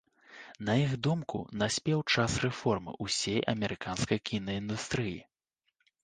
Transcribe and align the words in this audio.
На 0.67 0.75
іх 0.83 0.93
думку, 1.07 1.41
наспеў 1.61 1.99
час 2.15 2.37
рэформы 2.45 2.95
ўсёй 3.07 3.37
амерыканскай 3.53 4.19
кінаіндустрыі. 4.31 5.13